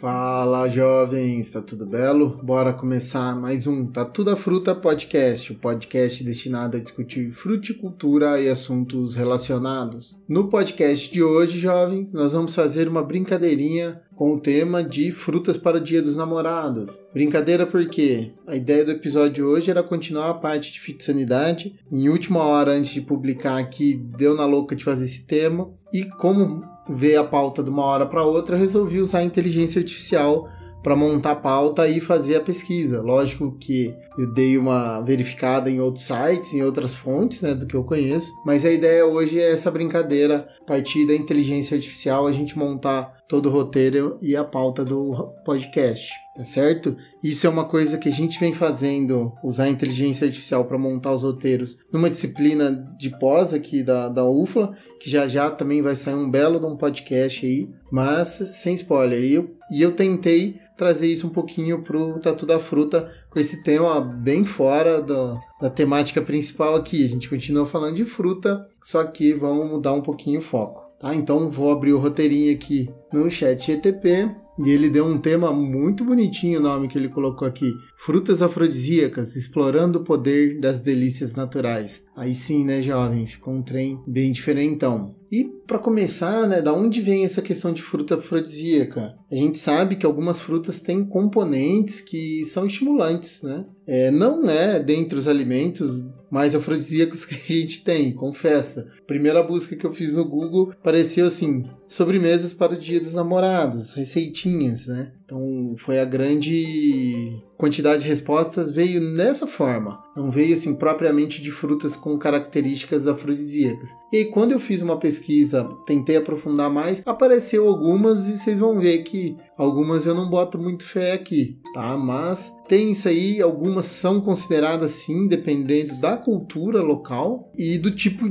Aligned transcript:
Fala 0.00 0.68
jovens, 0.68 1.50
tá 1.50 1.60
tudo 1.60 1.84
belo? 1.84 2.38
Bora 2.40 2.72
começar 2.72 3.34
mais 3.34 3.66
um 3.66 3.84
Tá 3.84 4.04
Tudo 4.04 4.30
a 4.30 4.36
Fruta 4.36 4.72
Podcast, 4.72 5.50
o 5.50 5.56
podcast 5.56 6.22
destinado 6.22 6.76
a 6.76 6.80
discutir 6.80 7.32
fruticultura 7.32 8.40
e 8.40 8.48
assuntos 8.48 9.16
relacionados. 9.16 10.16
No 10.28 10.46
podcast 10.46 11.12
de 11.12 11.20
hoje, 11.20 11.58
jovens, 11.58 12.12
nós 12.12 12.32
vamos 12.32 12.54
fazer 12.54 12.86
uma 12.86 13.02
brincadeirinha 13.02 14.00
com 14.14 14.34
o 14.34 14.40
tema 14.40 14.84
de 14.84 15.10
frutas 15.10 15.56
para 15.56 15.78
o 15.78 15.82
Dia 15.82 16.00
dos 16.00 16.14
Namorados. 16.14 17.00
Brincadeira 17.12 17.66
porque 17.66 18.30
a 18.46 18.54
ideia 18.54 18.84
do 18.84 18.92
episódio 18.92 19.32
de 19.32 19.42
hoje 19.42 19.68
era 19.68 19.82
continuar 19.82 20.30
a 20.30 20.34
parte 20.34 20.72
de 20.72 20.78
fitossanidade. 20.78 21.74
Em 21.90 22.08
última 22.08 22.44
hora 22.44 22.70
antes 22.70 22.92
de 22.92 23.00
publicar 23.00 23.58
aqui, 23.58 23.94
deu 23.94 24.36
na 24.36 24.46
louca 24.46 24.76
de 24.76 24.84
fazer 24.84 25.04
esse 25.04 25.26
tema. 25.26 25.68
E 25.92 26.04
como 26.04 26.62
ver 26.88 27.16
a 27.16 27.24
pauta 27.24 27.62
de 27.62 27.70
uma 27.70 27.84
hora 27.84 28.06
para 28.06 28.24
outra, 28.24 28.56
resolvi 28.56 29.00
usar 29.00 29.18
a 29.18 29.24
inteligência 29.24 29.80
artificial 29.80 30.48
para 30.82 30.96
montar 30.96 31.32
a 31.32 31.36
pauta 31.36 31.88
e 31.88 32.00
fazer 32.00 32.36
a 32.36 32.40
pesquisa. 32.40 33.02
Lógico 33.02 33.56
que 33.58 33.94
eu 34.18 34.26
dei 34.26 34.58
uma 34.58 35.00
verificada 35.00 35.70
em 35.70 35.80
outros 35.80 36.04
sites, 36.04 36.52
em 36.52 36.62
outras 36.62 36.92
fontes, 36.92 37.40
né, 37.40 37.54
do 37.54 37.66
que 37.66 37.76
eu 37.76 37.84
conheço, 37.84 38.32
mas 38.44 38.66
a 38.66 38.70
ideia 38.70 39.06
hoje 39.06 39.38
é 39.38 39.52
essa 39.52 39.70
brincadeira, 39.70 40.48
a 40.60 40.64
partir 40.64 41.06
da 41.06 41.14
inteligência 41.14 41.76
artificial, 41.76 42.26
a 42.26 42.32
gente 42.32 42.58
montar 42.58 43.16
todo 43.28 43.46
o 43.46 43.52
roteiro 43.52 44.18
e 44.22 44.34
a 44.34 44.42
pauta 44.42 44.82
do 44.84 45.32
podcast, 45.44 46.10
tá 46.34 46.44
certo? 46.44 46.96
Isso 47.22 47.46
é 47.46 47.50
uma 47.50 47.66
coisa 47.66 47.98
que 47.98 48.08
a 48.08 48.12
gente 48.12 48.40
vem 48.40 48.54
fazendo, 48.54 49.32
usar 49.44 49.64
a 49.64 49.68
inteligência 49.68 50.26
artificial 50.26 50.64
para 50.64 50.78
montar 50.78 51.12
os 51.12 51.22
roteiros 51.22 51.76
numa 51.92 52.08
disciplina 52.08 52.72
de 52.98 53.10
pós 53.18 53.52
aqui 53.52 53.82
da, 53.82 54.08
da 54.08 54.24
UFLA, 54.24 54.72
que 54.98 55.10
já 55.10 55.28
já 55.28 55.50
também 55.50 55.82
vai 55.82 55.94
sair 55.94 56.14
um 56.14 56.30
belo 56.30 56.58
de 56.58 56.66
um 56.66 56.76
podcast 56.76 57.44
aí, 57.44 57.68
mas 57.92 58.28
sem 58.28 58.74
spoiler. 58.74 59.22
E 59.22 59.34
eu, 59.34 59.50
e 59.70 59.82
eu 59.82 59.92
tentei 59.92 60.56
trazer 60.76 61.08
isso 61.08 61.26
um 61.26 61.30
pouquinho 61.30 61.82
pro 61.82 62.18
Tatu 62.20 62.46
da 62.46 62.58
Fruta, 62.58 63.12
com 63.30 63.38
esse 63.38 63.62
tema 63.62 64.00
bem 64.00 64.44
fora 64.44 65.02
do, 65.02 65.38
da 65.60 65.70
temática 65.70 66.20
principal 66.22 66.74
aqui. 66.74 67.04
A 67.04 67.08
gente 67.08 67.28
continua 67.28 67.66
falando 67.66 67.96
de 67.96 68.04
fruta, 68.04 68.66
só 68.82 69.04
que 69.04 69.32
vamos 69.32 69.70
mudar 69.70 69.92
um 69.92 70.02
pouquinho 70.02 70.40
o 70.40 70.42
foco. 70.42 70.88
Tá? 70.98 71.14
Então 71.14 71.50
vou 71.50 71.70
abrir 71.70 71.92
o 71.92 71.98
roteirinho 71.98 72.54
aqui 72.54 72.90
no 73.12 73.30
chat 73.30 73.64
GTP 73.64 74.30
e 74.58 74.70
ele 74.70 74.90
deu 74.90 75.04
um 75.04 75.18
tema 75.18 75.52
muito 75.52 76.04
bonitinho, 76.04 76.58
o 76.58 76.62
nome 76.62 76.88
que 76.88 76.98
ele 76.98 77.08
colocou 77.08 77.46
aqui: 77.46 77.72
Frutas 77.96 78.42
afrodisíacas, 78.42 79.36
explorando 79.36 80.00
o 80.00 80.04
poder 80.04 80.58
das 80.58 80.80
delícias 80.80 81.34
naturais. 81.34 82.04
Aí 82.16 82.34
sim, 82.34 82.64
né, 82.64 82.82
jovem? 82.82 83.24
Ficou 83.26 83.54
um 83.54 83.62
trem 83.62 84.02
bem 84.06 84.32
diferentão. 84.32 85.14
E 85.30 85.57
para 85.68 85.78
começar, 85.78 86.48
né, 86.48 86.62
da 86.62 86.72
onde 86.72 87.02
vem 87.02 87.26
essa 87.26 87.42
questão 87.42 87.74
de 87.74 87.82
fruta 87.82 88.14
afrodisíaca? 88.14 89.14
A 89.30 89.34
gente 89.34 89.58
sabe 89.58 89.96
que 89.96 90.06
algumas 90.06 90.40
frutas 90.40 90.80
têm 90.80 91.04
componentes 91.04 92.00
que 92.00 92.42
são 92.46 92.64
estimulantes, 92.64 93.42
né? 93.42 93.66
É, 93.86 94.10
não 94.10 94.48
é 94.48 94.80
dentre 94.80 95.18
os 95.18 95.28
alimentos 95.28 96.02
mais 96.30 96.54
afrodisíacos 96.54 97.24
que 97.26 97.34
a 97.34 97.54
gente 97.54 97.84
tem, 97.84 98.12
confessa. 98.12 98.88
Primeira 99.06 99.42
busca 99.42 99.76
que 99.76 99.84
eu 99.84 99.92
fiz 99.92 100.14
no 100.14 100.24
Google 100.24 100.72
pareceu 100.82 101.26
assim: 101.26 101.64
sobremesas 101.86 102.54
para 102.54 102.72
o 102.74 102.78
Dia 102.78 103.00
dos 103.00 103.14
Namorados, 103.14 103.94
receitinhas, 103.94 104.86
né? 104.86 105.12
Então 105.24 105.74
foi 105.76 105.98
a 105.98 106.04
grande 106.04 107.42
quantidade 107.58 108.02
de 108.02 108.08
respostas 108.08 108.70
veio 108.70 109.00
nessa 109.00 109.46
forma, 109.46 110.00
não 110.16 110.30
veio 110.30 110.54
assim 110.54 110.74
propriamente 110.76 111.42
de 111.42 111.50
frutas 111.50 111.96
com 111.96 112.16
características 112.16 113.08
afrodisíacas. 113.08 113.90
E 114.12 114.18
aí, 114.18 114.24
quando 114.26 114.52
eu 114.52 114.60
fiz 114.60 114.80
uma 114.80 114.98
pesquisa, 114.98 115.57
tentei 115.64 116.16
aprofundar 116.16 116.70
mais, 116.70 117.02
apareceu 117.06 117.66
algumas 117.68 118.28
e 118.28 118.36
vocês 118.38 118.58
vão 118.58 118.78
ver 118.78 119.02
que 119.02 119.36
algumas 119.56 120.06
eu 120.06 120.14
não 120.14 120.28
boto 120.28 120.58
muito 120.58 120.84
fé 120.84 121.12
aqui, 121.12 121.58
tá? 121.72 121.96
Mas 121.96 122.52
tem 122.68 122.90
isso 122.90 123.08
aí, 123.08 123.40
algumas 123.40 123.86
são 123.86 124.20
consideradas 124.20 124.90
sim, 124.90 125.26
dependendo 125.26 125.96
da 125.96 126.16
cultura 126.16 126.82
local 126.82 127.50
e 127.56 127.78
do 127.78 127.90
tipo 127.90 128.26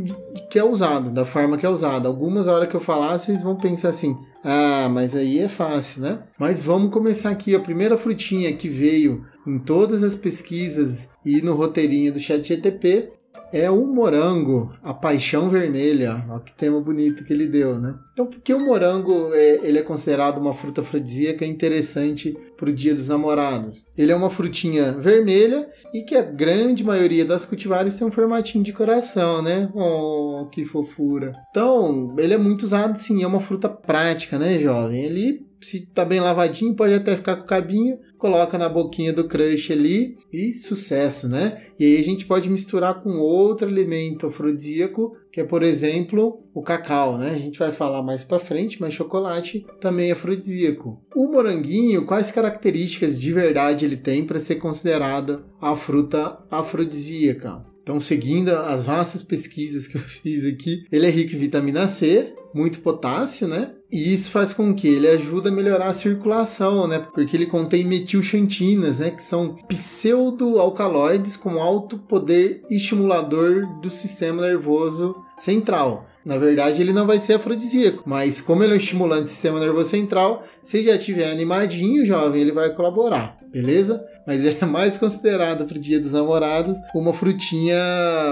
que 0.49 0.59
é 0.59 0.63
usado, 0.63 1.11
da 1.11 1.25
forma 1.25 1.57
que 1.57 1.65
é 1.65 1.69
usada. 1.69 2.07
Algumas, 2.07 2.47
a 2.47 2.53
hora 2.53 2.67
que 2.67 2.75
eu 2.75 2.79
falar, 2.79 3.17
vocês 3.17 3.41
vão 3.41 3.55
pensar 3.55 3.89
assim: 3.89 4.15
ah, 4.43 4.87
mas 4.89 5.15
aí 5.15 5.39
é 5.39 5.47
fácil, 5.47 6.03
né? 6.03 6.19
Mas 6.39 6.63
vamos 6.63 6.91
começar 6.91 7.31
aqui. 7.31 7.55
A 7.55 7.59
primeira 7.59 7.97
frutinha 7.97 8.53
que 8.53 8.69
veio 8.69 9.25
em 9.45 9.59
todas 9.59 10.03
as 10.03 10.15
pesquisas 10.15 11.09
e 11.25 11.41
no 11.41 11.55
roteirinho 11.55 12.13
do 12.13 12.19
chat 12.19 12.47
GTP 12.47 13.16
é 13.51 13.69
o 13.69 13.85
morango, 13.85 14.73
a 14.83 14.93
paixão 14.93 15.49
vermelha. 15.49 16.23
Olha 16.29 16.39
que 16.39 16.53
tema 16.53 16.79
bonito 16.79 17.23
que 17.23 17.33
ele 17.33 17.47
deu, 17.47 17.79
né? 17.79 17.95
Então, 18.13 18.25
porque 18.25 18.53
o 18.53 18.59
morango 18.59 19.33
é, 19.33 19.67
ele 19.67 19.79
é 19.79 19.83
considerado 19.83 20.39
uma 20.39 20.53
fruta 20.53 20.81
afrodisíaca 20.81 21.45
interessante 21.45 22.37
para 22.55 22.69
o 22.69 22.73
Dia 22.73 22.93
dos 22.93 23.07
Namorados? 23.07 23.83
Ele 23.97 24.11
é 24.11 24.15
uma 24.15 24.29
frutinha 24.29 24.91
vermelha 24.93 25.67
e 25.93 26.01
que 26.01 26.15
a 26.15 26.21
grande 26.21 26.83
maioria 26.83 27.25
das 27.25 27.45
cultivares 27.45 27.95
tem 27.95 28.07
um 28.07 28.11
formatinho 28.11 28.63
de 28.63 28.73
coração, 28.73 29.41
né? 29.41 29.69
Oh, 29.73 30.47
que 30.51 30.65
fofura! 30.65 31.33
Então, 31.49 32.15
ele 32.17 32.33
é 32.33 32.37
muito 32.37 32.63
usado, 32.63 32.97
sim. 32.97 33.23
É 33.23 33.27
uma 33.27 33.39
fruta 33.39 33.69
prática, 33.69 34.37
né, 34.37 34.57
jovem? 34.59 35.03
Ele 35.03 35.46
se 35.59 35.85
tá 35.87 36.05
bem 36.05 36.19
lavadinho, 36.19 36.75
pode 36.75 36.93
até 36.93 37.15
ficar 37.15 37.35
com 37.35 37.43
o 37.43 37.47
cabinho, 37.47 37.99
coloca 38.17 38.57
na 38.57 38.69
boquinha 38.69 39.13
do 39.13 39.27
crush 39.27 39.71
ali 39.71 40.17
e 40.31 40.53
sucesso, 40.53 41.27
né? 41.27 41.61
E 41.79 41.85
aí 41.85 41.99
a 41.99 42.03
gente 42.03 42.25
pode 42.25 42.49
misturar 42.49 43.01
com 43.01 43.17
outro 43.17 43.67
alimento 43.67 44.27
afrodisíaco, 44.27 45.15
que 45.31 45.41
é, 45.41 45.43
por 45.43 45.63
exemplo, 45.63 46.43
o 46.53 46.61
cacau, 46.61 47.17
né? 47.17 47.31
A 47.31 47.39
gente 47.39 47.59
vai 47.59 47.71
falar 47.71 48.01
mais 48.01 48.23
para 48.23 48.39
frente, 48.39 48.81
mas 48.81 48.93
chocolate 48.93 49.65
também 49.79 50.09
é 50.09 50.13
afrodisíaco. 50.13 51.01
O 51.15 51.31
moranguinho, 51.31 52.05
quais 52.05 52.31
características 52.31 53.19
de 53.19 53.31
verdade 53.31 53.85
ele 53.85 53.97
tem 53.97 54.25
para 54.25 54.39
ser 54.39 54.55
considerado 54.55 55.45
a 55.61 55.75
fruta 55.75 56.39
afrodisíaca? 56.49 57.66
Então, 57.87 58.01
seguindo 58.01 58.49
as 58.49 58.83
vastas 58.83 59.23
pesquisas 59.23 59.87
que 59.87 59.95
eu 59.95 60.01
fiz 60.03 60.45
aqui, 60.45 60.83
ele 60.91 61.07
é 61.07 61.09
rico 61.09 61.33
em 61.33 61.39
vitamina 61.39 61.87
C, 61.87 62.33
muito 62.53 62.79
potássio, 62.79 63.47
né? 63.47 63.75
E 63.89 64.13
isso 64.13 64.29
faz 64.29 64.51
com 64.51 64.75
que 64.75 64.89
ele 64.89 65.07
ajude 65.07 65.47
a 65.47 65.51
melhorar 65.51 65.87
a 65.87 65.93
circulação, 65.93 66.85
né? 66.85 66.99
Porque 67.13 67.37
ele 67.37 67.45
contém 67.45 67.85
metilxantinas, 67.85 68.99
né? 68.99 69.11
Que 69.11 69.23
são 69.23 69.55
pseudoalcaloides 69.69 71.37
com 71.37 71.61
alto 71.61 71.97
poder 71.97 72.61
estimulador 72.69 73.65
do 73.79 73.89
sistema 73.89 74.41
nervoso 74.41 75.15
central. 75.37 76.05
Na 76.25 76.37
verdade, 76.37 76.81
ele 76.81 76.91
não 76.91 77.07
vai 77.07 77.19
ser 77.19 77.35
afrodisíaco, 77.35 78.03
mas 78.05 78.41
como 78.41 78.61
ele 78.61 78.73
é 78.73 78.75
um 78.75 78.79
estimulante 78.79 79.23
do 79.23 79.29
sistema 79.29 79.61
nervoso 79.61 79.89
central, 79.89 80.43
se 80.61 80.83
já 80.83 80.97
tiver 80.97 81.31
animadinho, 81.31 82.05
jovem, 82.05 82.41
ele 82.41 82.51
vai 82.51 82.75
colaborar, 82.75 83.36
beleza? 83.51 84.03
Mas 84.25 84.45
é 84.45 84.63
mais 84.65 84.97
considerado 84.97 85.65
para 85.65 85.77
o 85.77 85.81
Dia 85.81 85.99
dos 85.99 86.11
Namorados 86.11 86.77
uma 86.93 87.13
frutinha, 87.13 87.77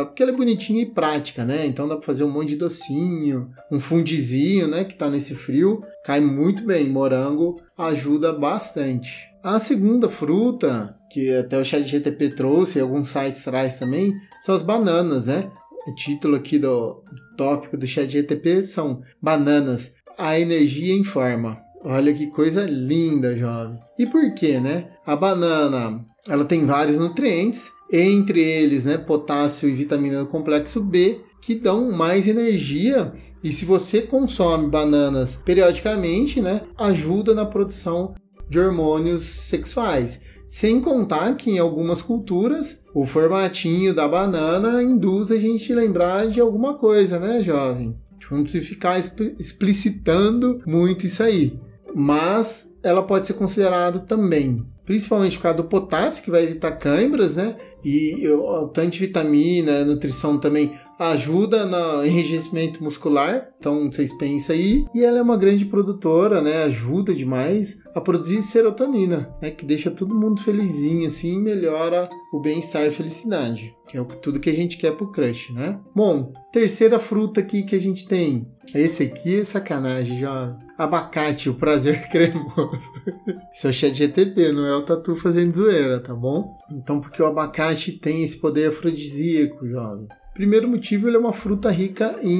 porque 0.05 0.23
ela 0.23 0.31
é 0.31 0.35
bonitinha 0.35 0.81
e 0.81 0.85
prática, 0.85 1.43
né? 1.43 1.65
Então 1.65 1.87
dá 1.87 1.95
para 1.95 2.05
fazer 2.05 2.23
um 2.23 2.31
monte 2.31 2.49
de 2.49 2.57
docinho, 2.57 3.49
um 3.71 3.79
fundizinho, 3.79 4.67
né? 4.67 4.83
Que 4.83 4.95
tá 4.95 5.09
nesse 5.09 5.35
frio, 5.35 5.83
cai 6.03 6.19
muito 6.19 6.65
bem. 6.65 6.89
Morango 6.89 7.59
ajuda 7.77 8.33
bastante. 8.33 9.29
A 9.43 9.59
segunda 9.59 10.09
fruta, 10.09 10.97
que 11.11 11.31
até 11.35 11.59
o 11.59 11.63
chat 11.63 11.83
GTP 11.83 12.29
trouxe, 12.29 12.79
alguns 12.79 13.09
sites 13.09 13.43
traz 13.43 13.77
também, 13.77 14.13
são 14.41 14.55
as 14.55 14.61
bananas, 14.61 15.27
né? 15.27 15.49
O 15.87 15.93
título 15.93 16.35
aqui 16.35 16.57
do 16.57 17.03
tópico 17.37 17.77
do 17.77 17.85
chat 17.85 18.07
GTP 18.09 18.63
são 18.63 19.01
Bananas, 19.21 19.93
a 20.17 20.39
energia 20.39 20.95
em 20.95 21.03
forma. 21.03 21.64
Olha 21.87 22.11
que 22.11 22.25
coisa 22.27 22.65
linda, 22.65 23.37
jovem. 23.37 23.77
E 23.99 24.07
por 24.07 24.33
quê, 24.33 24.59
né? 24.59 24.87
A 25.05 25.15
banana, 25.15 26.03
ela 26.27 26.43
tem 26.43 26.65
vários 26.65 26.97
nutrientes, 26.97 27.71
entre 27.93 28.41
eles, 28.41 28.85
né, 28.85 28.97
potássio 28.97 29.69
e 29.69 29.73
vitamina 29.73 30.19
do 30.19 30.25
complexo 30.25 30.81
B, 30.81 31.21
que 31.39 31.53
dão 31.53 31.91
mais 31.91 32.27
energia. 32.27 33.13
E 33.43 33.51
se 33.51 33.65
você 33.65 34.01
consome 34.01 34.67
bananas 34.67 35.35
periodicamente, 35.35 36.41
né, 36.41 36.61
ajuda 36.75 37.35
na 37.35 37.45
produção 37.45 38.15
de 38.49 38.59
hormônios 38.59 39.21
sexuais. 39.21 40.21
Sem 40.47 40.81
contar 40.81 41.35
que 41.35 41.51
em 41.51 41.59
algumas 41.59 42.01
culturas 42.01 42.81
o 42.95 43.05
formatinho 43.05 43.93
da 43.93 44.07
banana 44.07 44.81
induz 44.81 45.29
a 45.29 45.37
gente 45.37 45.71
lembrar 45.71 46.27
de 46.27 46.41
alguma 46.41 46.73
coisa, 46.73 47.19
né, 47.19 47.43
jovem? 47.43 47.95
Não 48.31 48.41
precisa 48.41 48.65
ficar 48.65 48.97
explicitando 48.97 50.63
muito 50.65 51.05
isso 51.05 51.21
aí. 51.21 51.59
Mas 51.97 52.74
ela 52.85 53.03
pode 53.03 53.27
ser 53.27 53.33
considerada 53.33 53.99
também 53.99 54.65
principalmente 54.85 55.37
por 55.37 55.43
causa 55.43 55.57
do 55.57 55.63
potássio, 55.65 56.23
que 56.23 56.31
vai 56.31 56.43
evitar 56.43 56.71
câimbras, 56.73 57.35
né? 57.35 57.55
E 57.83 58.27
o 58.27 58.67
tanto 58.67 58.91
de 58.91 58.99
vitamina, 58.99 59.83
nutrição 59.83 60.37
também 60.37 60.73
ajuda 60.97 61.65
no 61.65 62.05
enrijecimento 62.05 62.83
muscular. 62.83 63.49
Então 63.59 63.91
vocês 63.91 64.15
pensam 64.17 64.55
aí. 64.55 64.85
E 64.93 65.03
ela 65.03 65.17
é 65.17 65.21
uma 65.21 65.37
grande 65.37 65.65
produtora, 65.65 66.41
né? 66.41 66.63
Ajuda 66.63 67.13
demais 67.13 67.79
a 67.93 67.99
produzir 67.99 68.41
serotonina, 68.43 69.29
né? 69.41 69.49
Que 69.49 69.65
deixa 69.65 69.89
todo 69.89 70.15
mundo 70.15 70.41
felizinho, 70.41 71.07
assim, 71.07 71.33
e 71.33 71.39
melhora 71.39 72.07
o 72.31 72.39
bem-estar 72.39 72.85
e 72.85 72.91
felicidade. 72.91 73.75
Que 73.87 73.97
é 73.97 74.03
tudo 74.03 74.39
que 74.39 74.49
a 74.49 74.53
gente 74.53 74.77
quer 74.77 74.91
pro 74.95 75.11
crush, 75.11 75.51
né? 75.53 75.79
Bom, 75.95 76.31
terceira 76.51 76.99
fruta 76.99 77.39
aqui 77.39 77.63
que 77.63 77.75
a 77.75 77.81
gente 77.81 78.07
tem. 78.07 78.47
Esse 78.73 79.03
aqui 79.03 79.41
é 79.41 79.45
sacanagem, 79.45 80.19
já. 80.19 80.57
Abacate, 80.77 81.49
o 81.49 81.53
prazer 81.53 82.07
cremoso. 82.09 82.74
Isso 83.53 83.67
é 83.67 83.69
o 83.69 83.73
chat 83.73 83.95
GTP, 83.95 84.51
não 84.51 84.65
é 84.65 84.75
o 84.75 84.81
Tatu 84.81 85.15
fazendo 85.15 85.55
zoeira, 85.55 85.99
tá 85.99 86.13
bom? 86.13 86.57
Então, 86.71 86.99
porque 86.99 87.21
o 87.21 87.25
abacate 87.25 87.93
tem 87.93 88.23
esse 88.23 88.37
poder 88.37 88.69
afrodisíaco, 88.69 89.67
jovem. 89.67 90.07
Primeiro 90.33 90.67
motivo, 90.67 91.07
ele 91.07 91.15
é 91.15 91.19
uma 91.19 91.31
fruta 91.31 91.71
rica 91.71 92.19
em 92.21 92.37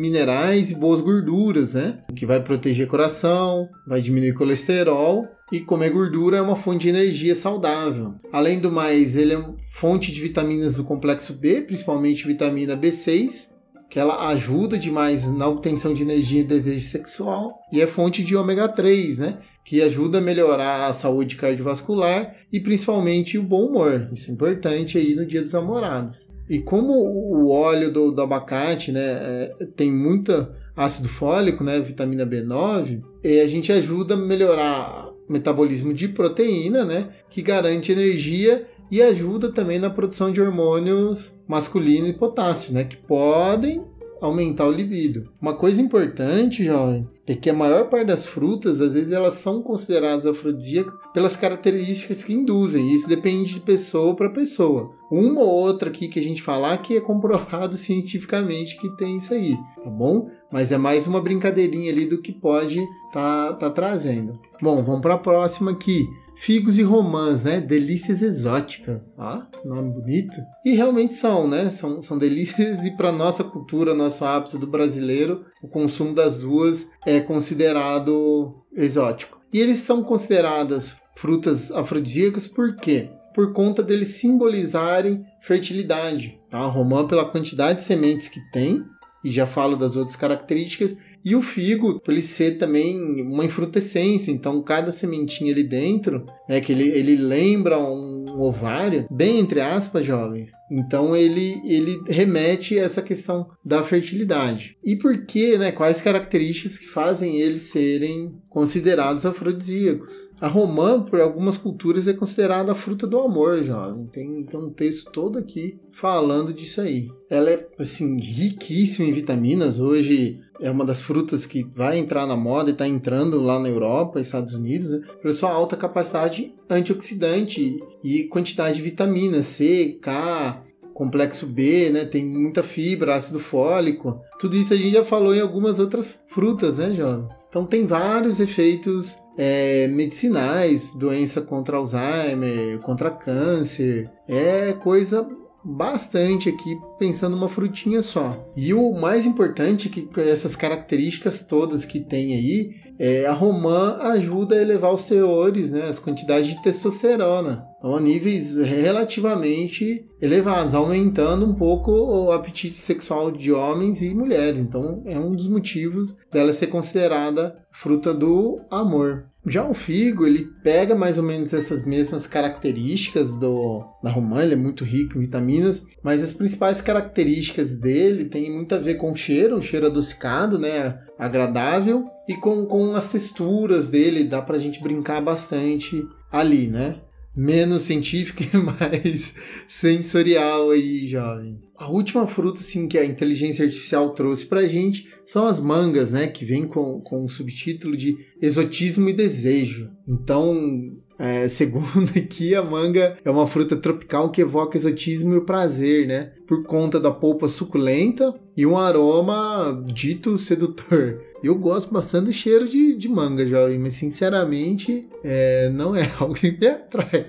minerais 0.00 0.70
e 0.70 0.74
boas 0.74 1.00
gorduras, 1.00 1.72
né? 1.72 2.00
Que 2.14 2.26
vai 2.26 2.42
proteger 2.42 2.86
o 2.86 2.90
coração, 2.90 3.68
vai 3.86 4.02
diminuir 4.02 4.32
o 4.32 4.34
colesterol 4.34 5.26
e 5.50 5.60
comer 5.60 5.90
gordura 5.90 6.36
é 6.36 6.42
uma 6.42 6.56
fonte 6.56 6.82
de 6.82 6.88
energia 6.90 7.34
saudável. 7.34 8.14
Além 8.30 8.58
do 8.58 8.70
mais, 8.70 9.16
ele 9.16 9.32
é 9.32 9.44
fonte 9.66 10.12
de 10.12 10.20
vitaminas 10.20 10.74
do 10.74 10.84
complexo 10.84 11.32
B, 11.32 11.62
principalmente 11.62 12.26
vitamina 12.26 12.76
B6, 12.76 13.48
que 13.88 13.98
ela 13.98 14.28
ajuda 14.28 14.76
demais 14.76 15.26
na 15.26 15.48
obtenção 15.48 15.94
de 15.94 16.02
energia 16.02 16.40
e 16.40 16.44
desejo 16.44 16.88
sexual, 16.88 17.58
e 17.72 17.80
é 17.80 17.86
fonte 17.86 18.22
de 18.22 18.36
ômega 18.36 18.68
3, 18.68 19.18
né? 19.18 19.38
Que 19.64 19.80
ajuda 19.82 20.18
a 20.18 20.20
melhorar 20.20 20.86
a 20.86 20.92
saúde 20.92 21.36
cardiovascular 21.36 22.34
e 22.52 22.60
principalmente 22.60 23.38
o 23.38 23.42
bom 23.42 23.66
humor. 23.66 24.08
Isso 24.12 24.30
é 24.30 24.34
importante 24.34 24.98
aí 24.98 25.14
no 25.14 25.24
dia 25.24 25.42
dos 25.42 25.52
namorados. 25.52 26.28
E 26.48 26.58
como 26.58 26.92
o 26.92 27.50
óleo 27.50 27.92
do, 27.92 28.10
do 28.10 28.22
abacate 28.22 28.90
né, 28.90 29.00
é, 29.00 29.54
tem 29.76 29.92
muita 29.92 30.50
ácido 30.74 31.08
fólico, 31.08 31.62
né, 31.62 31.78
vitamina 31.80 32.26
B9, 32.26 33.02
e 33.22 33.40
a 33.40 33.46
gente 33.46 33.70
ajuda 33.70 34.14
a 34.14 34.16
melhorar 34.16 35.08
o 35.28 35.32
metabolismo 35.32 35.92
de 35.92 36.08
proteína, 36.08 36.84
né, 36.84 37.08
que 37.28 37.42
garante 37.42 37.92
energia 37.92 38.66
e 38.90 39.02
ajuda 39.02 39.50
também 39.52 39.78
na 39.78 39.90
produção 39.90 40.30
de 40.30 40.40
hormônios 40.40 41.32
masculino 41.46 42.06
e 42.06 42.12
potássio, 42.12 42.72
né, 42.74 42.84
que 42.84 42.96
podem 42.96 43.82
aumentar 44.20 44.66
o 44.66 44.72
libido. 44.72 45.28
Uma 45.40 45.54
coisa 45.54 45.80
importante, 45.80 46.64
jovem, 46.64 47.08
é 47.28 47.34
que 47.34 47.50
a 47.50 47.54
maior 47.54 47.88
parte 47.90 48.06
das 48.06 48.24
frutas, 48.24 48.80
às 48.80 48.94
vezes, 48.94 49.12
elas 49.12 49.34
são 49.34 49.62
consideradas 49.62 50.24
afrodisíacas 50.24 50.94
pelas 51.12 51.36
características 51.36 52.24
que 52.24 52.32
induzem. 52.32 52.94
Isso 52.94 53.08
depende 53.08 53.52
de 53.52 53.60
pessoa 53.60 54.16
para 54.16 54.30
pessoa. 54.30 54.90
Uma 55.10 55.42
ou 55.42 55.50
outra 55.50 55.90
aqui 55.90 56.08
que 56.08 56.18
a 56.18 56.22
gente 56.22 56.42
falar 56.42 56.78
que 56.78 56.96
é 56.96 57.00
comprovado 57.00 57.76
cientificamente 57.78 58.78
que 58.78 58.96
tem 58.96 59.18
isso 59.18 59.34
aí, 59.34 59.56
tá 59.82 59.90
bom? 59.90 60.30
Mas 60.50 60.72
é 60.72 60.78
mais 60.78 61.06
uma 61.06 61.20
brincadeirinha 61.20 61.92
ali 61.92 62.06
do 62.06 62.22
que 62.22 62.32
pode 62.32 62.80
tá, 63.12 63.52
tá 63.52 63.70
trazendo. 63.70 64.40
Bom, 64.62 64.82
vamos 64.82 65.02
para 65.02 65.14
a 65.14 65.18
próxima 65.18 65.72
aqui. 65.72 66.06
Figos 66.40 66.78
e 66.78 66.82
romãs, 66.82 67.44
né? 67.44 67.60
Delícias 67.60 68.22
exóticas. 68.22 69.12
Ó, 69.18 69.42
nome 69.64 69.90
bonito. 69.90 70.36
E 70.64 70.70
realmente 70.70 71.12
são, 71.14 71.48
né? 71.48 71.68
São, 71.68 72.00
são 72.00 72.16
delícias 72.16 72.84
e 72.84 72.96
para 72.96 73.10
nossa 73.10 73.42
cultura, 73.42 73.92
nosso 73.92 74.24
hábito 74.24 74.56
do 74.56 74.66
brasileiro, 74.66 75.44
o 75.60 75.66
consumo 75.66 76.14
das 76.14 76.38
duas 76.38 76.86
é 77.04 77.17
considerado 77.20 78.54
exótico. 78.74 79.38
E 79.52 79.58
eles 79.60 79.78
são 79.78 80.02
consideradas 80.02 80.96
frutas 81.16 81.72
afrodisíacas 81.72 82.46
por 82.46 82.76
quê? 82.76 83.10
Por 83.34 83.52
conta 83.52 83.82
deles 83.82 84.08
simbolizarem 84.08 85.24
fertilidade. 85.40 86.38
Tá? 86.48 86.58
A 86.58 86.66
romã 86.66 87.06
pela 87.06 87.24
quantidade 87.24 87.80
de 87.80 87.84
sementes 87.84 88.28
que 88.28 88.40
tem 88.50 88.84
e 89.24 89.30
já 89.30 89.46
falo 89.46 89.76
das 89.76 89.96
outras 89.96 90.16
características. 90.16 90.96
E 91.24 91.34
o 91.34 91.42
figo, 91.42 92.00
por 92.00 92.12
ele 92.12 92.22
ser 92.22 92.58
também 92.58 93.22
uma 93.22 93.44
infrutescência, 93.44 94.30
então 94.30 94.62
cada 94.62 94.92
sementinha 94.92 95.52
ali 95.52 95.64
dentro, 95.64 96.26
né, 96.48 96.60
que 96.60 96.72
ele, 96.72 96.88
ele 96.88 97.16
lembra 97.16 97.78
um, 97.78 98.17
um 98.38 98.42
ovário, 98.42 99.06
bem 99.10 99.38
entre 99.38 99.60
aspas, 99.60 100.04
jovens. 100.04 100.52
Então 100.70 101.16
ele, 101.16 101.60
ele 101.64 102.00
remete 102.06 102.78
a 102.78 102.84
essa 102.84 103.02
questão 103.02 103.48
da 103.64 103.82
fertilidade. 103.82 104.76
E 104.84 104.96
por 104.96 105.26
que, 105.26 105.58
né, 105.58 105.72
quais 105.72 106.00
características 106.00 106.78
que 106.78 106.86
fazem 106.86 107.36
eles 107.36 107.64
serem 107.64 108.40
considerados 108.48 109.26
afrodisíacos? 109.26 110.27
A 110.40 110.46
romã, 110.46 111.02
por 111.02 111.20
algumas 111.20 111.56
culturas, 111.56 112.06
é 112.06 112.12
considerada 112.12 112.70
a 112.70 112.74
fruta 112.74 113.06
do 113.06 113.18
amor, 113.18 113.62
jovem. 113.64 114.06
Tem, 114.06 114.44
tem 114.44 114.60
um 114.60 114.70
texto 114.70 115.10
todo 115.10 115.36
aqui 115.36 115.80
falando 115.90 116.52
disso 116.52 116.80
aí. 116.80 117.08
Ela 117.28 117.50
é, 117.50 117.68
assim, 117.76 118.16
riquíssima 118.16 119.08
em 119.08 119.12
vitaminas. 119.12 119.80
Hoje 119.80 120.38
é 120.60 120.70
uma 120.70 120.84
das 120.84 121.00
frutas 121.00 121.44
que 121.44 121.64
vai 121.74 121.98
entrar 121.98 122.24
na 122.24 122.36
moda 122.36 122.70
e 122.70 122.72
está 122.72 122.86
entrando 122.86 123.40
lá 123.40 123.58
na 123.58 123.68
Europa, 123.68 124.20
Estados 124.20 124.54
Unidos, 124.54 124.90
né? 124.90 125.00
pela 125.20 125.34
sua 125.34 125.50
alta 125.50 125.76
capacidade 125.76 126.54
antioxidante 126.70 127.76
e 128.04 128.24
quantidade 128.24 128.76
de 128.76 128.82
vitaminas 128.82 129.46
C, 129.46 129.98
K, 130.00 130.62
complexo 130.98 131.46
B, 131.46 131.90
né? 131.90 132.04
Tem 132.04 132.26
muita 132.26 132.60
fibra, 132.60 133.14
ácido 133.14 133.38
fólico. 133.38 134.20
Tudo 134.40 134.56
isso 134.56 134.74
a 134.74 134.76
gente 134.76 134.94
já 134.94 135.04
falou 135.04 135.32
em 135.32 135.40
algumas 135.40 135.78
outras 135.78 136.18
frutas, 136.26 136.78
né, 136.78 136.92
jovem? 136.92 137.28
Então 137.48 137.64
tem 137.64 137.86
vários 137.86 138.40
efeitos 138.40 139.16
é, 139.38 139.86
medicinais, 139.86 140.90
doença 140.96 141.40
contra 141.40 141.76
Alzheimer, 141.76 142.80
contra 142.80 143.12
câncer. 143.12 144.10
É 144.28 144.72
coisa 144.72 145.24
bastante 145.64 146.48
aqui 146.48 146.76
pensando 146.98 147.36
uma 147.36 147.48
frutinha 147.48 148.02
só. 148.02 148.44
E 148.56 148.74
o 148.74 148.92
mais 148.92 149.24
importante 149.24 149.88
é 149.88 149.90
que 149.90 150.08
essas 150.20 150.56
características 150.56 151.42
todas 151.42 151.84
que 151.84 152.00
tem 152.00 152.34
aí, 152.34 152.70
é, 152.98 153.26
a 153.26 153.32
romã 153.32 153.98
ajuda 154.00 154.56
a 154.56 154.62
elevar 154.62 154.92
os 154.92 155.06
teores, 155.06 155.70
né, 155.70 155.84
as 155.86 155.98
quantidades 155.98 156.48
de 156.48 156.62
testosterona. 156.62 157.68
Então, 157.78 157.94
a 157.94 158.00
níveis 158.00 158.56
relativamente 158.56 160.04
elevados, 160.20 160.74
aumentando 160.74 161.46
um 161.46 161.54
pouco 161.54 161.92
o 161.92 162.32
apetite 162.32 162.76
sexual 162.76 163.30
de 163.30 163.52
homens 163.52 164.02
e 164.02 164.12
mulheres. 164.12 164.58
Então, 164.58 165.02
é 165.06 165.18
um 165.18 165.34
dos 165.34 165.48
motivos 165.48 166.16
dela 166.30 166.52
ser 166.52 166.66
considerada 166.66 167.56
fruta 167.70 168.12
do 168.12 168.60
amor. 168.70 169.26
Já 169.46 169.66
o 169.66 169.72
figo, 169.72 170.26
ele 170.26 170.46
pega 170.62 170.94
mais 170.94 171.16
ou 171.16 171.24
menos 171.24 171.54
essas 171.54 171.84
mesmas 171.86 172.26
características 172.26 173.38
do, 173.38 173.84
da 174.02 174.10
romã, 174.10 174.42
ele 174.42 174.52
é 174.52 174.56
muito 174.56 174.84
rico 174.84 175.16
em 175.16 175.22
vitaminas, 175.22 175.82
mas 176.02 176.22
as 176.22 176.34
principais 176.34 176.82
características 176.82 177.78
dele 177.78 178.26
têm 178.26 178.52
muito 178.52 178.74
a 178.74 178.78
ver 178.78 178.96
com 178.96 179.10
o 179.10 179.16
cheiro, 179.16 179.56
um 179.56 179.60
cheiro 179.60 179.86
adocicado, 179.86 180.58
né, 180.58 180.98
agradável, 181.18 182.04
e 182.28 182.34
com, 182.34 182.66
com 182.66 182.92
as 182.92 183.10
texturas 183.10 183.88
dele, 183.88 184.24
dá 184.24 184.42
pra 184.42 184.58
gente 184.58 184.82
brincar 184.82 185.22
bastante 185.22 186.06
ali, 186.30 186.66
né? 186.66 187.00
Menos 187.38 187.84
científica 187.84 188.42
e 188.42 188.56
mais 188.58 189.34
sensorial 189.64 190.70
aí, 190.70 191.06
jovem. 191.06 191.60
A 191.76 191.88
última 191.88 192.26
fruta 192.26 192.60
assim, 192.60 192.88
que 192.88 192.98
a 192.98 193.04
inteligência 193.04 193.64
artificial 193.64 194.10
trouxe 194.10 194.44
pra 194.44 194.66
gente 194.66 195.06
são 195.24 195.46
as 195.46 195.60
mangas, 195.60 196.10
né? 196.10 196.26
Que 196.26 196.44
vem 196.44 196.66
com, 196.66 197.00
com 197.00 197.24
o 197.24 197.28
subtítulo 197.28 197.96
de 197.96 198.18
exotismo 198.42 199.08
e 199.08 199.12
desejo. 199.12 199.88
Então, 200.08 200.90
é, 201.16 201.46
segundo 201.48 202.10
aqui, 202.16 202.56
a 202.56 202.62
manga 202.62 203.16
é 203.24 203.30
uma 203.30 203.46
fruta 203.46 203.76
tropical 203.76 204.32
que 204.32 204.40
evoca 204.40 204.76
exotismo 204.76 205.34
e 205.34 205.38
o 205.38 205.44
prazer, 205.44 206.08
né? 206.08 206.32
Por 206.48 206.64
conta 206.64 206.98
da 206.98 207.12
polpa 207.12 207.46
suculenta 207.46 208.34
e 208.56 208.66
um 208.66 208.76
aroma 208.76 209.84
dito 209.94 210.36
sedutor. 210.36 211.22
Eu 211.42 211.54
gosto 211.54 211.92
bastante 211.92 212.26
do 212.26 212.32
cheiro 212.32 212.68
de, 212.68 212.96
de 212.96 213.08
manga, 213.08 213.46
jovem, 213.46 213.78
mas 213.78 213.94
sinceramente 213.94 215.08
é, 215.22 215.68
não 215.70 215.94
é 215.94 216.08
algo 216.18 216.34
que 216.34 216.50
me 216.50 216.66
atrai. 216.66 217.26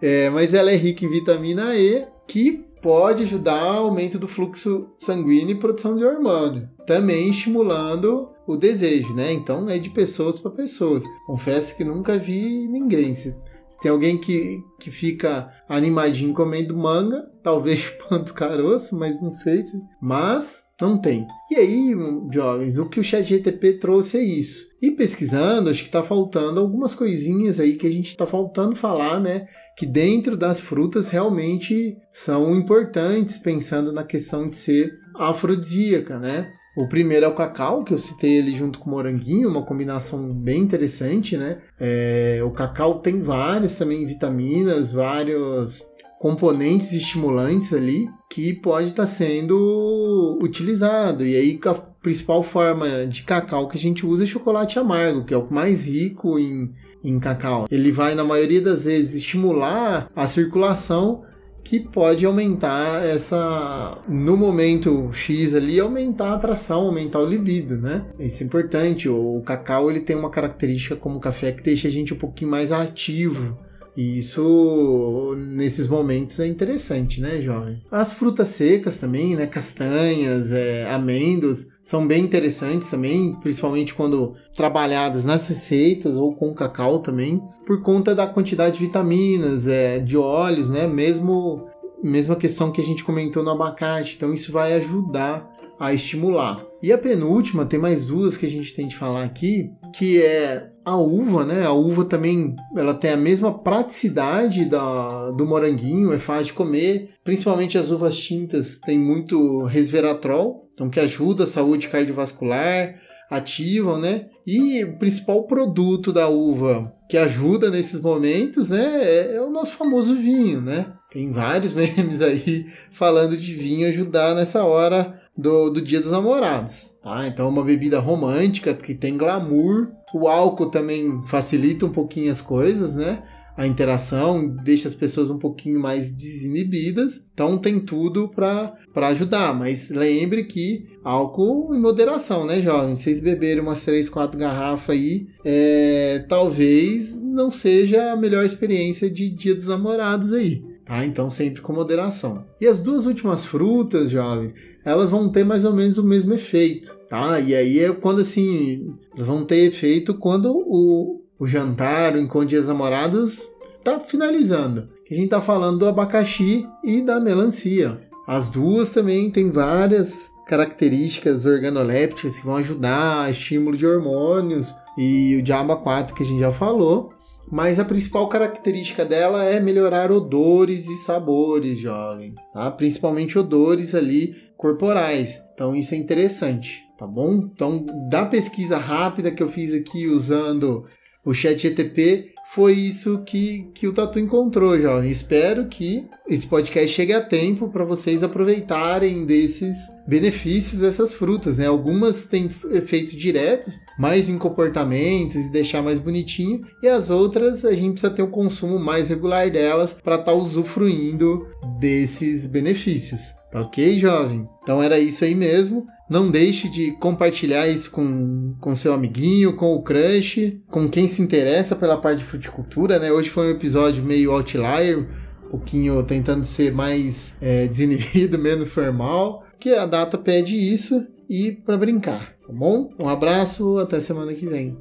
é, 0.00 0.30
mas 0.30 0.54
ela 0.54 0.70
é 0.70 0.76
rica 0.76 1.04
em 1.04 1.10
vitamina 1.10 1.76
E, 1.76 2.06
que 2.26 2.64
pode 2.80 3.24
ajudar 3.24 3.60
ao 3.60 3.86
aumento 3.86 4.18
do 4.18 4.28
fluxo 4.28 4.90
sanguíneo 4.98 5.56
e 5.56 5.58
produção 5.58 5.96
de 5.96 6.04
hormônio, 6.04 6.68
também 6.86 7.30
estimulando 7.30 8.30
o 8.46 8.56
desejo, 8.56 9.12
né? 9.14 9.32
Então 9.32 9.68
é 9.68 9.78
de 9.78 9.90
pessoas 9.90 10.38
para 10.38 10.52
pessoas. 10.52 11.02
Confesso 11.26 11.76
que 11.76 11.84
nunca 11.84 12.16
vi 12.16 12.68
ninguém. 12.68 13.12
Se, 13.12 13.36
se, 13.66 13.80
tem 13.80 13.90
alguém 13.90 14.16
que, 14.16 14.62
que 14.78 14.90
fica 14.90 15.50
animadinho 15.68 16.32
comendo 16.32 16.76
manga, 16.76 17.28
talvez 17.42 17.88
panto 18.08 18.32
caroço, 18.32 18.96
mas 18.96 19.20
não 19.20 19.32
sei 19.32 19.64
se. 19.64 19.76
Mas 20.00 20.65
não 20.80 20.98
tem. 20.98 21.26
E 21.50 21.56
aí, 21.56 21.94
jovens, 22.30 22.78
o 22.78 22.88
que 22.88 23.00
o 23.00 23.04
ChatGTP 23.04 23.74
trouxe 23.74 24.18
é 24.18 24.22
isso. 24.22 24.66
E 24.80 24.90
pesquisando, 24.90 25.70
acho 25.70 25.82
que 25.82 25.88
está 25.88 26.02
faltando 26.02 26.60
algumas 26.60 26.94
coisinhas 26.94 27.58
aí 27.58 27.76
que 27.76 27.86
a 27.86 27.90
gente 27.90 28.10
está 28.10 28.26
faltando 28.26 28.76
falar, 28.76 29.18
né? 29.18 29.46
Que 29.76 29.86
dentro 29.86 30.36
das 30.36 30.60
frutas 30.60 31.08
realmente 31.08 31.96
são 32.12 32.54
importantes, 32.54 33.38
pensando 33.38 33.90
na 33.90 34.04
questão 34.04 34.50
de 34.50 34.56
ser 34.56 34.92
afrodisíaca, 35.14 36.18
né? 36.18 36.52
O 36.76 36.86
primeiro 36.86 37.24
é 37.24 37.28
o 37.28 37.34
cacau, 37.34 37.82
que 37.82 37.94
eu 37.94 37.98
citei 37.98 38.36
ele 38.36 38.54
junto 38.54 38.78
com 38.78 38.90
o 38.90 38.92
moranguinho, 38.92 39.48
uma 39.48 39.64
combinação 39.64 40.30
bem 40.34 40.60
interessante, 40.60 41.34
né? 41.34 41.56
É, 41.80 42.42
o 42.44 42.50
cacau 42.50 42.98
tem 42.98 43.22
várias 43.22 43.76
também 43.76 44.04
vitaminas, 44.04 44.92
vários 44.92 45.82
componentes 46.18 46.92
estimulantes 46.92 47.72
ali 47.72 48.08
que 48.30 48.52
pode 48.54 48.88
estar 48.88 49.04
tá 49.04 49.08
sendo 49.08 50.38
utilizado. 50.42 51.24
E 51.24 51.36
aí 51.36 51.60
a 51.66 51.74
principal 51.74 52.42
forma 52.42 53.06
de 53.06 53.22
cacau 53.22 53.68
que 53.68 53.76
a 53.76 53.80
gente 53.80 54.06
usa 54.06 54.24
é 54.24 54.26
chocolate 54.26 54.78
amargo, 54.78 55.24
que 55.24 55.34
é 55.34 55.36
o 55.36 55.52
mais 55.52 55.84
rico 55.84 56.38
em, 56.38 56.72
em 57.02 57.18
cacau. 57.18 57.66
Ele 57.70 57.90
vai, 57.90 58.14
na 58.14 58.24
maioria 58.24 58.60
das 58.60 58.84
vezes, 58.84 59.14
estimular 59.14 60.10
a 60.14 60.28
circulação 60.28 61.22
que 61.64 61.80
pode 61.80 62.24
aumentar 62.24 63.04
essa 63.04 63.98
no 64.08 64.36
momento 64.36 65.10
X 65.12 65.52
ali 65.52 65.80
aumentar 65.80 66.28
a 66.28 66.34
atração, 66.34 66.82
aumentar 66.82 67.18
o 67.18 67.26
libido, 67.26 67.76
né? 67.76 68.06
Isso 68.20 68.44
é 68.44 68.46
importante. 68.46 69.08
O 69.08 69.42
cacau 69.44 69.90
ele 69.90 69.98
tem 69.98 70.14
uma 70.14 70.30
característica 70.30 70.94
como 70.94 71.16
o 71.16 71.20
café 71.20 71.50
que 71.50 71.64
deixa 71.64 71.88
a 71.88 71.90
gente 71.90 72.14
um 72.14 72.18
pouquinho 72.18 72.52
mais 72.52 72.70
ativo. 72.70 73.58
E 73.96 74.18
isso, 74.18 75.34
nesses 75.38 75.88
momentos, 75.88 76.38
é 76.38 76.46
interessante, 76.46 77.20
né, 77.20 77.40
jovem? 77.40 77.80
As 77.90 78.12
frutas 78.12 78.48
secas 78.48 78.98
também, 78.98 79.34
né? 79.34 79.46
Castanhas, 79.46 80.52
é, 80.52 80.88
amêndoas, 80.90 81.68
são 81.82 82.06
bem 82.06 82.24
interessantes 82.24 82.90
também, 82.90 83.34
principalmente 83.40 83.94
quando 83.94 84.34
trabalhadas 84.54 85.24
nas 85.24 85.48
receitas 85.48 86.16
ou 86.16 86.34
com 86.34 86.52
cacau 86.52 86.98
também, 86.98 87.42
por 87.64 87.80
conta 87.80 88.14
da 88.14 88.26
quantidade 88.26 88.78
de 88.78 88.84
vitaminas, 88.84 89.66
é, 89.66 89.98
de 89.98 90.16
óleos, 90.16 90.68
né? 90.68 90.86
Mesmo 90.86 91.66
mesma 92.02 92.36
questão 92.36 92.70
que 92.70 92.80
a 92.80 92.84
gente 92.84 93.02
comentou 93.02 93.42
no 93.42 93.50
abacate. 93.50 94.14
Então 94.16 94.34
isso 94.34 94.52
vai 94.52 94.74
ajudar 94.74 95.50
a 95.78 95.92
estimular. 95.92 96.64
E 96.82 96.92
a 96.92 96.98
penúltima, 96.98 97.64
tem 97.64 97.78
mais 97.78 98.06
duas 98.06 98.36
que 98.36 98.46
a 98.46 98.50
gente 98.50 98.74
tem 98.74 98.86
de 98.86 98.96
falar 98.96 99.24
aqui, 99.24 99.70
que 99.94 100.20
é 100.22 100.70
a 100.86 100.96
uva, 100.96 101.44
né? 101.44 101.66
A 101.66 101.72
uva 101.72 102.04
também 102.04 102.54
ela 102.76 102.94
tem 102.94 103.10
a 103.10 103.16
mesma 103.16 103.52
praticidade 103.52 104.64
da, 104.64 105.32
do 105.32 105.44
moranguinho, 105.44 106.12
é 106.12 106.18
fácil 106.20 106.44
de 106.44 106.52
comer. 106.52 107.10
Principalmente 107.24 107.76
as 107.76 107.90
uvas 107.90 108.16
tintas 108.16 108.78
têm 108.78 108.96
muito 108.96 109.64
resveratrol, 109.64 110.70
então 110.72 110.88
que 110.88 111.00
ajuda 111.00 111.42
a 111.42 111.48
saúde 111.48 111.88
cardiovascular, 111.88 112.94
ativam, 113.28 113.98
né? 113.98 114.26
E 114.46 114.84
o 114.84 114.96
principal 114.96 115.44
produto 115.48 116.12
da 116.12 116.28
uva 116.28 116.94
que 117.08 117.16
ajuda 117.16 117.68
nesses 117.68 118.00
momentos, 118.00 118.70
né, 118.70 119.02
é, 119.02 119.36
é 119.36 119.42
o 119.42 119.50
nosso 119.50 119.76
famoso 119.76 120.14
vinho, 120.14 120.60
né? 120.60 120.86
Tem 121.10 121.32
vários 121.32 121.72
memes 121.74 122.20
aí 122.20 122.66
falando 122.92 123.36
de 123.36 123.54
vinho 123.54 123.88
ajudar 123.88 124.36
nessa 124.36 124.64
hora 124.64 125.20
do, 125.36 125.70
do 125.70 125.82
Dia 125.82 126.00
dos 126.00 126.12
Namorados. 126.12 126.96
Tá? 127.02 127.26
Então, 127.26 127.46
é 127.46 127.48
uma 127.48 127.64
bebida 127.64 127.98
romântica 127.98 128.72
que 128.74 128.94
tem 128.94 129.16
glamour. 129.16 129.92
O 130.14 130.28
álcool 130.28 130.70
também 130.70 131.22
facilita 131.26 131.86
um 131.86 131.90
pouquinho 131.90 132.30
as 132.30 132.40
coisas, 132.40 132.94
né? 132.94 133.22
A 133.56 133.66
interação 133.66 134.46
deixa 134.46 134.86
as 134.86 134.94
pessoas 134.94 135.30
um 135.30 135.38
pouquinho 135.38 135.80
mais 135.80 136.12
desinibidas. 136.12 137.24
Então, 137.32 137.56
tem 137.56 137.80
tudo 137.80 138.28
para 138.28 138.76
ajudar. 138.94 139.54
Mas 139.54 139.88
lembre 139.88 140.44
que 140.44 140.86
álcool 141.02 141.74
em 141.74 141.80
moderação, 141.80 142.44
né, 142.44 142.60
jovens? 142.60 142.98
Vocês 142.98 143.20
beberem 143.20 143.62
umas 143.62 143.82
3, 143.82 144.10
4 144.10 144.38
garrafas 144.38 144.90
aí, 144.94 145.26
é, 145.42 146.24
talvez 146.28 147.22
não 147.22 147.50
seja 147.50 148.12
a 148.12 148.16
melhor 148.16 148.44
experiência 148.44 149.10
de 149.10 149.30
Dia 149.30 149.54
dos 149.54 149.68
Namorados 149.68 150.34
aí. 150.34 150.62
Tá? 150.86 151.04
Então 151.04 151.28
sempre 151.28 151.60
com 151.60 151.72
moderação. 151.72 152.44
E 152.60 152.66
as 152.66 152.78
duas 152.78 153.06
últimas 153.06 153.44
frutas, 153.44 154.08
jovens, 154.08 154.54
elas 154.84 155.10
vão 155.10 155.28
ter 155.28 155.44
mais 155.44 155.64
ou 155.64 155.74
menos 155.74 155.98
o 155.98 156.04
mesmo 156.04 156.32
efeito, 156.32 156.96
tá? 157.08 157.40
E 157.40 157.56
aí 157.56 157.80
é 157.80 157.92
quando 157.92 158.20
assim, 158.20 158.94
vão 159.16 159.44
ter 159.44 159.66
efeito 159.66 160.14
quando 160.14 160.52
o, 160.52 161.24
o 161.40 161.46
jantar, 161.46 162.14
o 162.14 162.20
encontro 162.20 162.46
de 162.46 162.60
namorados 162.60 163.42
tá 163.82 163.98
finalizando. 163.98 164.88
A 165.10 165.14
gente 165.14 165.28
tá 165.28 165.42
falando 165.42 165.80
do 165.80 165.88
abacaxi 165.88 166.64
e 166.84 167.02
da 167.02 167.18
melancia. 167.18 168.00
As 168.24 168.48
duas 168.48 168.90
também 168.90 169.28
têm 169.28 169.50
várias 169.50 170.30
características 170.46 171.46
organolépticas 171.46 172.38
que 172.38 172.46
vão 172.46 172.56
ajudar 172.56 173.28
estímulo 173.28 173.76
de 173.76 173.84
hormônios 173.84 174.72
e 174.96 175.36
o 175.36 175.42
diaba 175.42 175.76
4 175.76 176.14
que 176.14 176.22
a 176.22 176.26
gente 176.26 176.40
já 176.40 176.52
falou 176.52 177.12
mas 177.50 177.78
a 177.78 177.84
principal 177.84 178.28
característica 178.28 179.04
dela 179.04 179.44
é 179.44 179.60
melhorar 179.60 180.10
odores 180.10 180.88
e 180.88 180.96
sabores, 180.98 181.78
jovens, 181.78 182.34
tá? 182.52 182.70
Principalmente 182.70 183.38
odores 183.38 183.94
ali 183.94 184.34
corporais. 184.56 185.42
Então 185.54 185.74
isso 185.74 185.94
é 185.94 185.98
interessante, 185.98 186.82
tá 186.98 187.06
bom? 187.06 187.50
Então, 187.52 187.84
da 188.10 188.26
pesquisa 188.26 188.76
rápida 188.76 189.30
que 189.30 189.42
eu 189.42 189.48
fiz 189.48 189.72
aqui 189.72 190.06
usando 190.06 190.86
o 191.24 191.34
chat 191.34 191.58
GTP, 191.58 192.32
foi 192.48 192.72
isso 192.72 193.22
que, 193.26 193.70
que 193.74 193.88
o 193.88 193.92
Tatu 193.92 194.20
encontrou, 194.20 194.80
jovem. 194.80 195.10
Espero 195.10 195.66
que 195.66 196.08
esse 196.28 196.46
podcast 196.46 196.88
chegue 196.88 197.12
a 197.12 197.20
tempo 197.20 197.68
para 197.68 197.84
vocês 197.84 198.22
aproveitarem 198.22 199.26
desses 199.26 199.76
benefícios 200.06 200.80
dessas 200.80 201.12
frutas, 201.12 201.58
né? 201.58 201.66
Algumas 201.66 202.26
têm 202.26 202.48
efeitos 202.70 203.14
diretos, 203.14 203.74
mais 203.98 204.28
em 204.28 204.38
comportamentos 204.38 205.34
e 205.34 205.50
deixar 205.50 205.82
mais 205.82 205.98
bonitinho, 205.98 206.62
e 206.82 206.88
as 206.88 207.10
outras 207.10 207.64
a 207.64 207.72
gente 207.72 207.92
precisa 207.92 208.12
ter 208.12 208.22
o 208.22 208.26
um 208.26 208.30
consumo 208.30 208.78
mais 208.78 209.08
regular 209.08 209.50
delas 209.50 209.92
para 209.92 210.14
estar 210.14 210.32
tá 210.32 210.32
usufruindo 210.32 211.46
desses 211.80 212.46
benefícios. 212.46 213.34
Tá 213.50 213.60
ok, 213.60 213.98
jovem? 213.98 214.48
Então 214.62 214.82
era 214.82 214.98
isso 214.98 215.24
aí 215.24 215.34
mesmo. 215.34 215.86
Não 216.08 216.30
deixe 216.30 216.68
de 216.68 216.92
compartilhar 216.92 217.66
isso 217.66 217.90
com, 217.90 218.54
com 218.60 218.76
seu 218.76 218.92
amiguinho, 218.92 219.56
com 219.56 219.74
o 219.74 219.82
crush, 219.82 220.56
com 220.70 220.88
quem 220.88 221.08
se 221.08 221.20
interessa 221.20 221.74
pela 221.74 221.96
parte 221.96 222.18
de 222.18 222.24
fruticultura, 222.24 222.98
né? 223.00 223.10
Hoje 223.10 223.28
foi 223.28 223.48
um 223.48 223.56
episódio 223.56 224.04
meio 224.04 224.30
outlier, 224.30 224.98
um 224.98 225.48
pouquinho 225.48 226.00
tentando 226.04 226.44
ser 226.44 226.72
mais 226.72 227.34
é, 227.40 227.66
desinibido, 227.66 228.38
menos 228.38 228.68
formal, 228.68 229.44
que 229.58 229.70
a 229.70 229.84
data 229.84 230.16
pede 230.16 230.54
isso 230.54 231.04
e 231.28 231.50
para 231.50 231.76
brincar, 231.76 232.36
tá 232.46 232.52
bom? 232.52 232.90
Um 233.00 233.08
abraço, 233.08 233.78
até 233.78 233.98
semana 233.98 234.32
que 234.32 234.46
vem. 234.46 234.76